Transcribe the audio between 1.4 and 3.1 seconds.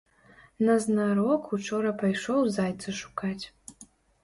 учора пайшоў зайца